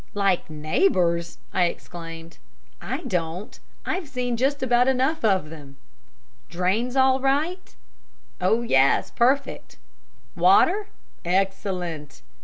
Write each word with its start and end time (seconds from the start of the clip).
"Like 0.15 0.49
neighbours!" 0.49 1.37
I 1.53 1.65
exclaimed. 1.65 2.39
"I 2.81 3.03
don't. 3.03 3.59
I've 3.85 4.01
just 4.11 4.59
seen 4.59 4.63
about 4.63 4.87
enough 4.87 5.23
of 5.23 5.51
them. 5.51 5.77
Drains 6.49 6.95
all 6.95 7.19
right?" 7.19 7.75
"Oh, 8.41 8.63
yes! 8.63 9.11
Perfect." 9.11 9.77
"Water?" 10.35 10.87
"Excellent." 11.23 12.23